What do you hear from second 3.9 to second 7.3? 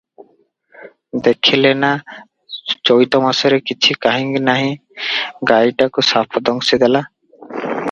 କାହିଁ ନାହିଁ, ଗାଈଟାକୁ ସାପ ଦଂଶିଦେଲା!